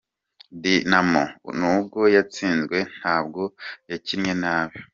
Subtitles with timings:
[0.61, 1.23] Dynamo
[1.59, 3.41] nubwo yatsinzwe ntabwo
[3.91, 4.77] yakinnye nabi.